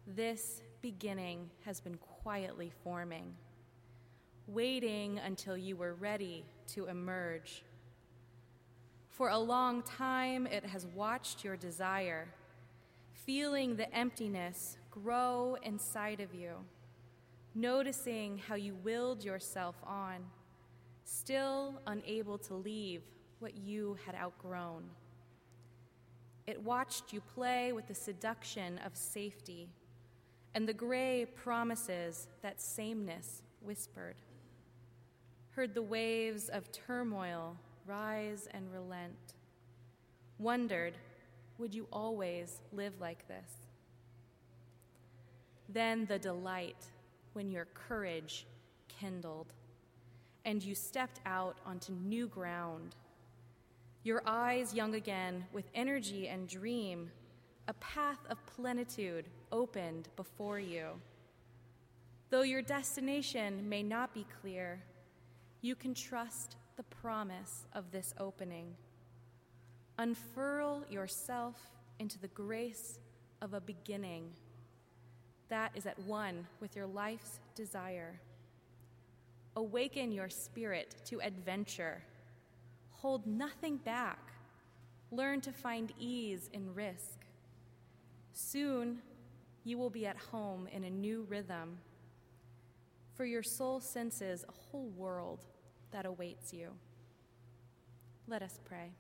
[0.08, 3.34] this beginning has been quietly forming,
[4.48, 7.64] waiting until you were ready to emerge.
[9.10, 12.28] For a long time, it has watched your desire,
[13.14, 16.54] feeling the emptiness grow inside of you,
[17.54, 20.18] noticing how you willed yourself on,
[21.04, 23.02] still unable to leave
[23.40, 24.84] what you had outgrown.
[26.50, 29.70] It watched you play with the seduction of safety
[30.56, 34.16] and the gray promises that sameness whispered.
[35.52, 39.36] Heard the waves of turmoil rise and relent.
[40.40, 40.96] Wondered,
[41.60, 43.68] would you always live like this?
[45.72, 46.84] Then the delight
[47.34, 48.48] when your courage
[48.88, 49.54] kindled
[50.46, 52.96] and you stepped out onto new ground.
[54.10, 57.12] Your eyes young again with energy and dream,
[57.68, 61.00] a path of plenitude opened before you.
[62.32, 64.82] Though your destination may not be clear,
[65.62, 68.74] you can trust the promise of this opening.
[70.00, 71.58] Unfurl yourself
[72.00, 72.98] into the grace
[73.44, 74.32] of a beginning
[75.50, 78.20] that is at one with your life's desire.
[79.56, 82.02] Awaken your spirit to adventure.
[83.02, 84.20] Hold nothing back.
[85.12, 87.26] Learn to find ease in risk.
[88.34, 89.00] Soon,
[89.64, 91.78] you will be at home in a new rhythm.
[93.14, 95.40] For your soul senses a whole world
[95.92, 96.70] that awaits you.
[98.28, 98.92] Let us pray.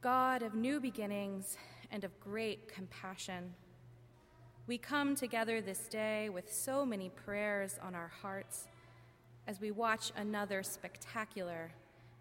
[0.00, 1.56] God of new beginnings
[1.90, 3.54] and of great compassion,
[4.66, 8.68] we come together this day with so many prayers on our hearts
[9.46, 11.70] as we watch another spectacular,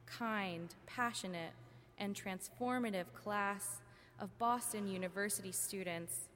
[0.06, 1.54] kind, passionate,
[1.98, 3.82] and transformative class
[4.20, 6.30] of Boston University students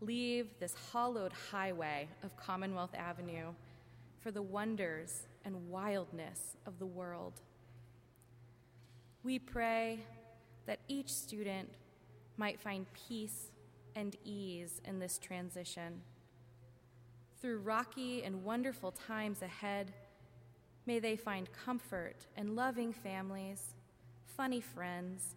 [0.00, 3.52] leave this hollowed highway of Commonwealth Avenue
[4.20, 7.34] for the wonders and wildness of the world.
[9.22, 10.00] We pray
[10.66, 11.68] that each student
[12.36, 13.50] might find peace
[13.94, 16.00] and ease in this transition.
[17.40, 19.92] Through rocky and wonderful times ahead,
[20.86, 23.74] may they find comfort and loving families,
[24.24, 25.36] funny friends,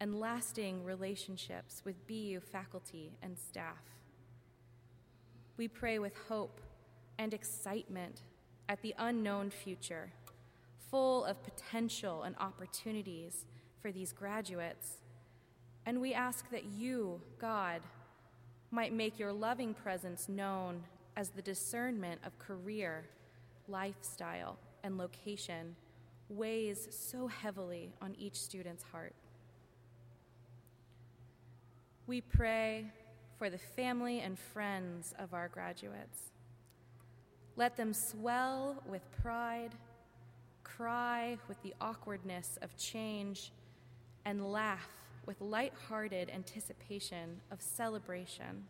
[0.00, 3.82] and lasting relationships with BU faculty and staff.
[5.56, 6.60] We pray with hope
[7.18, 8.20] and excitement
[8.68, 10.10] at the unknown future,
[10.90, 13.46] full of potential and opportunities
[13.80, 14.98] for these graduates.
[15.86, 17.80] And we ask that you, God,
[18.70, 20.82] might make your loving presence known
[21.16, 23.06] as the discernment of career,
[23.68, 25.76] lifestyle, and location
[26.30, 29.14] weighs so heavily on each student's heart.
[32.06, 32.86] We pray
[33.36, 36.30] for the family and friends of our graduates.
[37.56, 39.72] Let them swell with pride,
[40.62, 43.50] cry with the awkwardness of change,
[44.24, 44.88] and laugh
[45.26, 48.64] with light-hearted anticipation of celebration.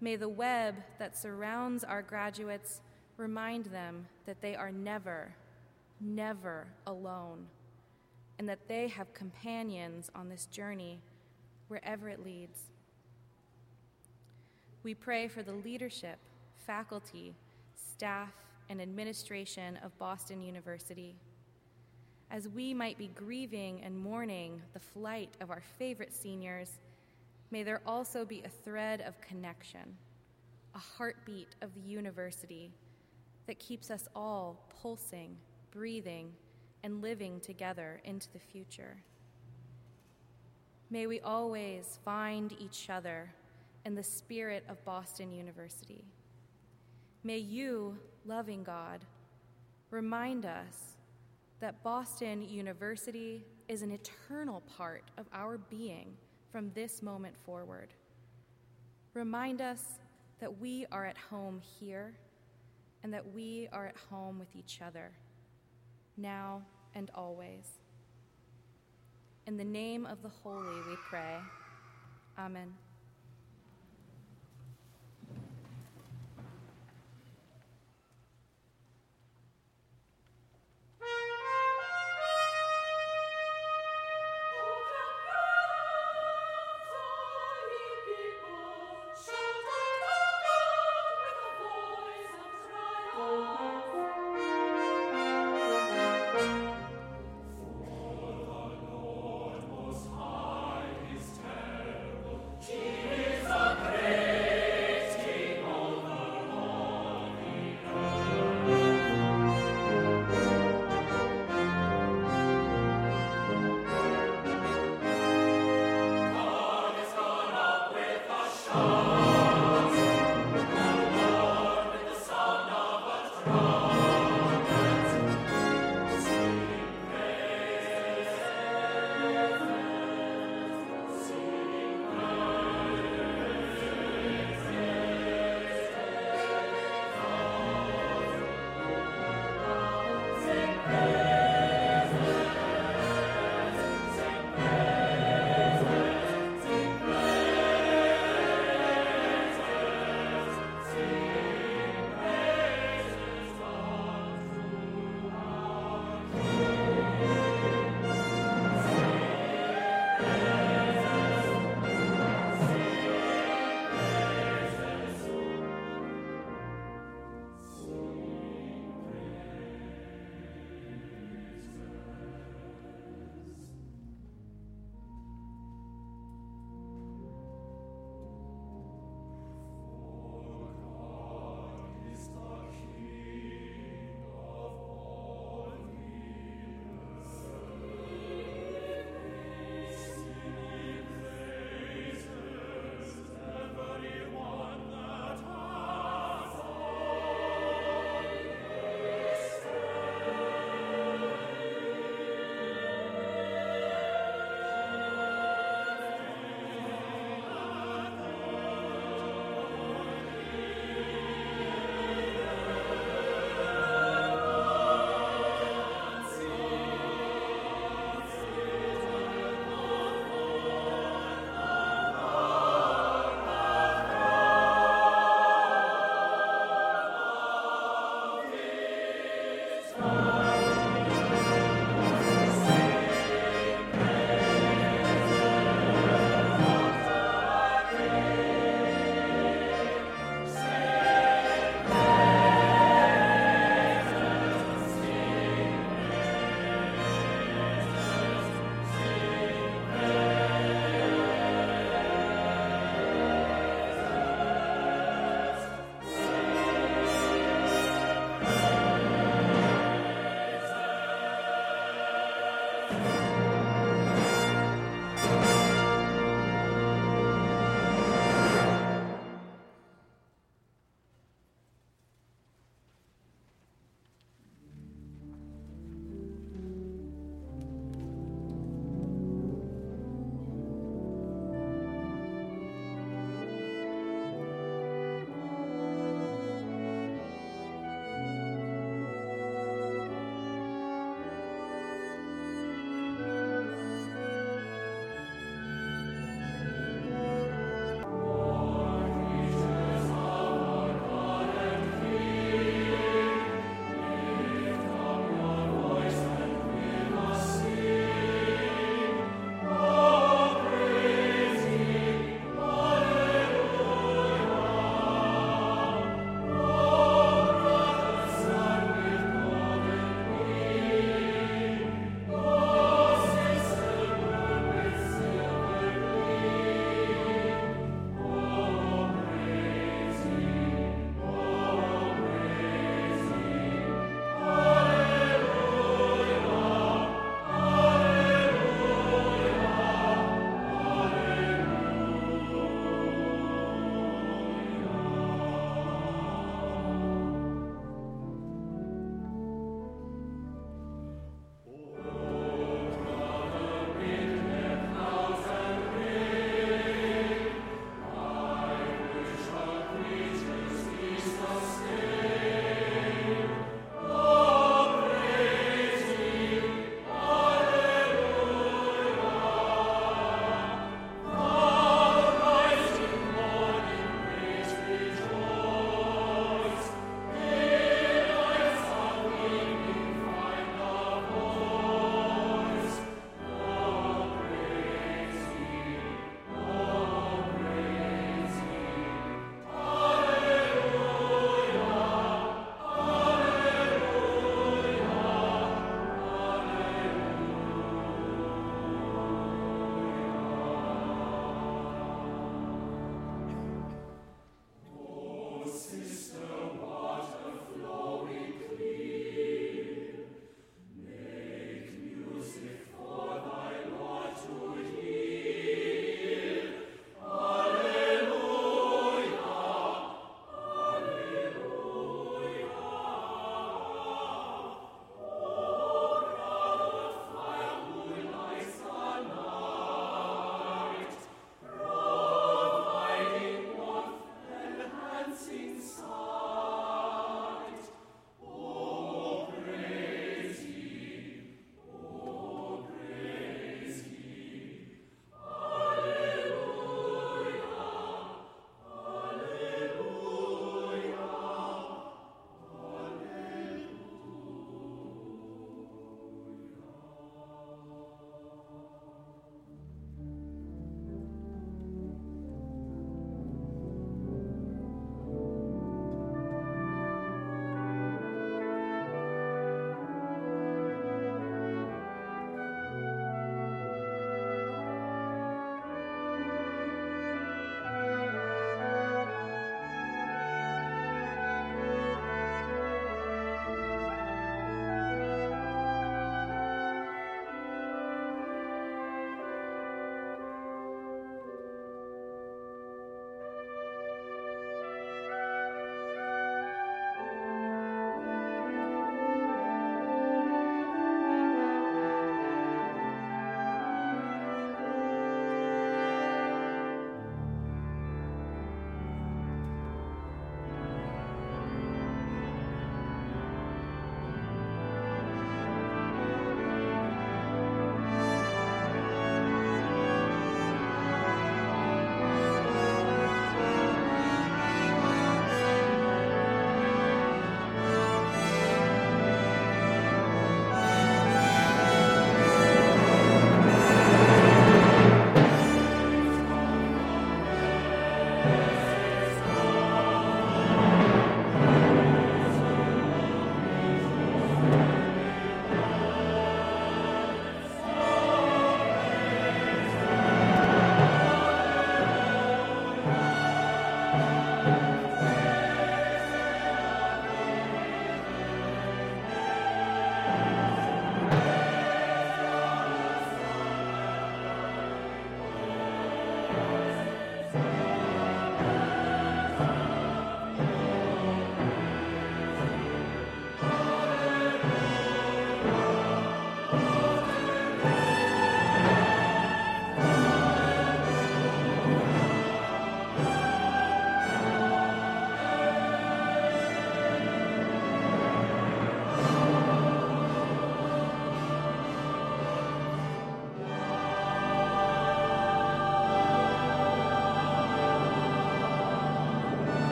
[0.00, 2.82] May the web that surrounds our graduates
[3.16, 5.34] remind them that they are never,
[6.00, 7.46] never alone,
[8.38, 11.00] and that they have companions on this journey
[11.68, 12.60] wherever it leads.
[14.82, 16.18] We pray for the leadership,
[16.66, 17.34] faculty,
[17.74, 18.32] staff,
[18.68, 21.16] and administration of Boston University.
[22.30, 26.78] As we might be grieving and mourning the flight of our favorite seniors,
[27.50, 29.96] may there also be a thread of connection,
[30.74, 32.72] a heartbeat of the university
[33.46, 35.36] that keeps us all pulsing,
[35.70, 36.32] breathing,
[36.82, 38.96] and living together into the future.
[40.90, 43.30] May we always find each other
[43.84, 46.04] in the spirit of Boston University.
[47.24, 49.04] May you, loving God,
[49.90, 50.96] remind us
[51.60, 56.14] that Boston University is an eternal part of our being
[56.52, 57.88] from this moment forward.
[59.14, 59.98] Remind us
[60.40, 62.14] that we are at home here
[63.06, 65.12] and that we are at home with each other,
[66.16, 66.60] now
[66.92, 67.78] and always.
[69.46, 71.36] In the name of the holy, we pray.
[72.36, 72.74] Amen.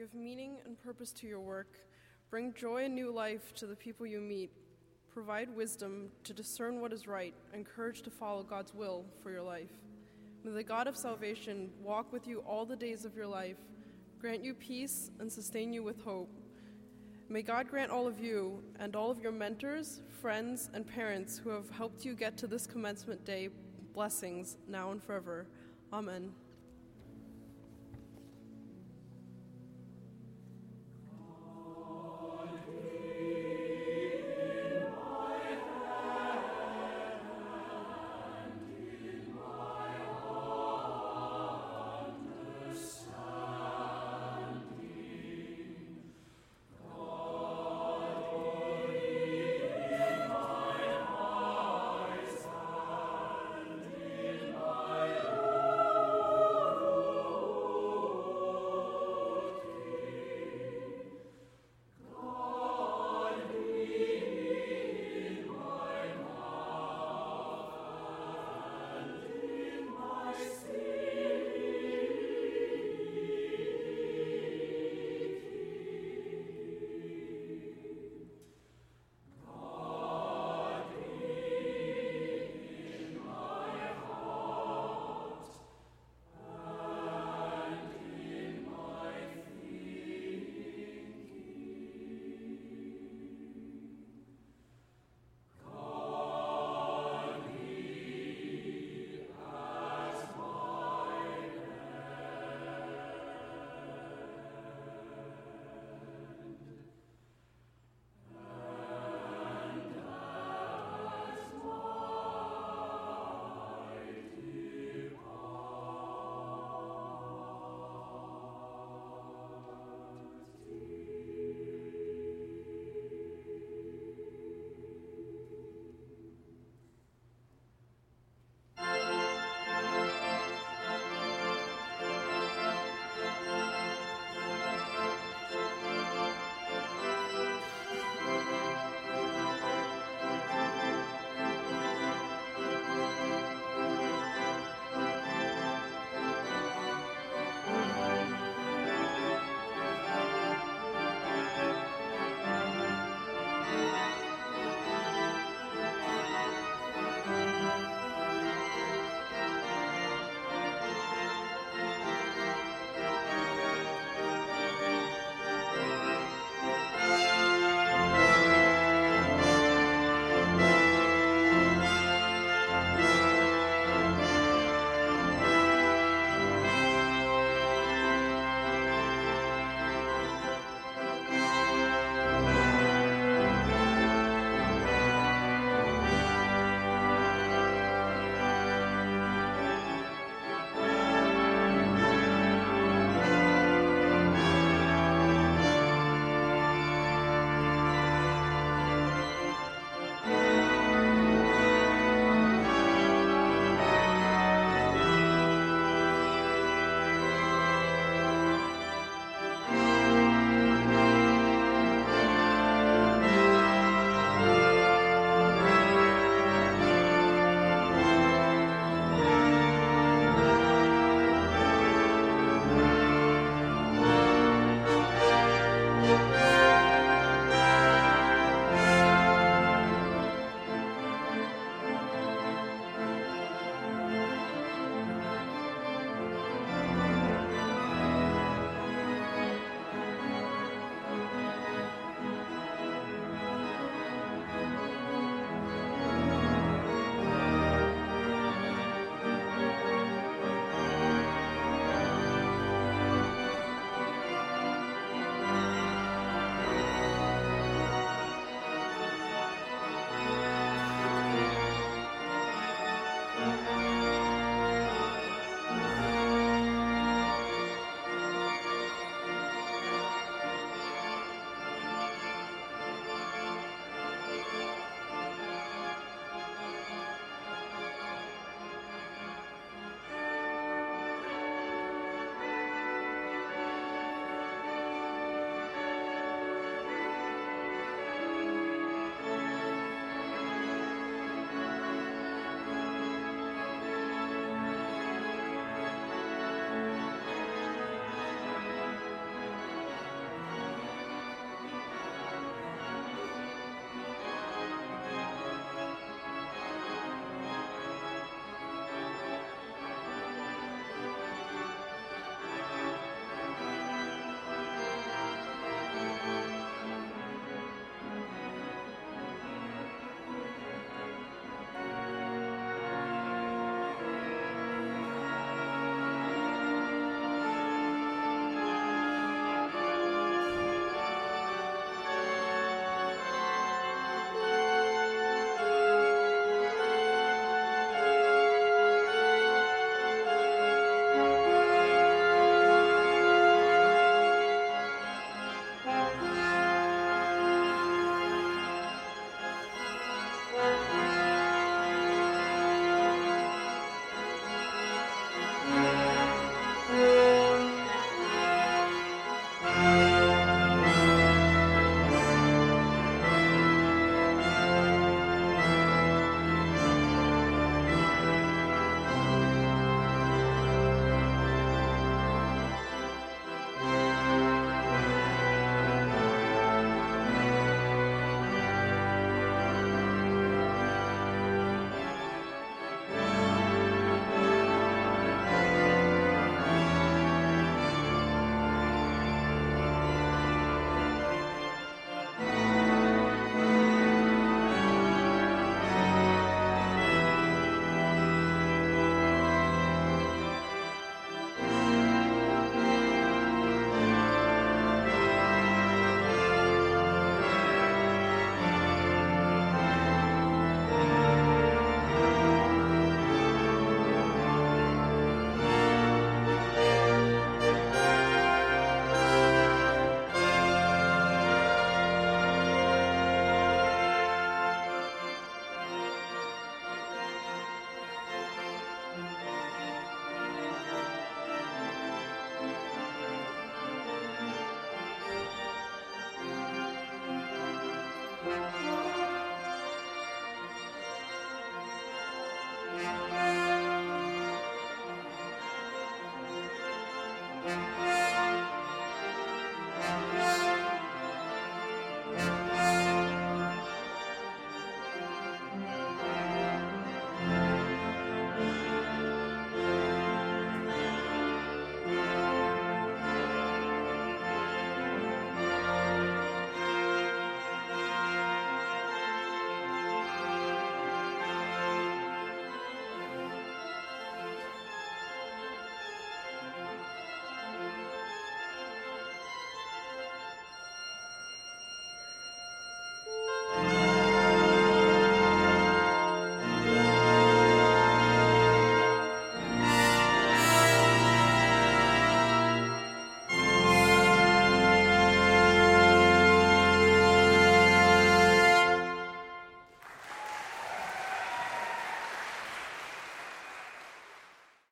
[0.00, 1.74] Give meaning and purpose to your work,
[2.30, 4.50] bring joy and new life to the people you meet,
[5.12, 9.42] provide wisdom to discern what is right, and courage to follow God's will for your
[9.42, 9.68] life.
[10.42, 13.58] May the God of salvation walk with you all the days of your life,
[14.18, 16.30] grant you peace, and sustain you with hope.
[17.28, 21.50] May God grant all of you and all of your mentors, friends, and parents who
[21.50, 23.50] have helped you get to this commencement day
[23.92, 25.46] blessings now and forever.
[25.92, 26.32] Amen.